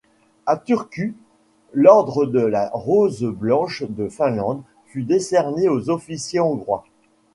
[0.47, 1.15] A Turku,
[1.75, 6.85] l'Ordre de la Rose Blanche de Finlande fut décerné aux officiers hongrois.